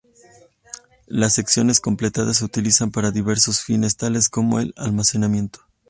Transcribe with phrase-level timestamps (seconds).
[1.05, 5.59] Las secciones completadas se utilizan para diversos fines, tales como el almacenamiento.